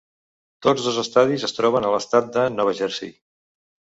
Tots 0.67 0.85
dos 0.85 0.95
estadis 1.01 1.43
es 1.49 1.53
troben 1.59 1.85
a 1.89 1.93
l'estat 1.95 2.33
de 2.37 2.45
Nova 2.57 2.75
Jersey. 2.83 3.13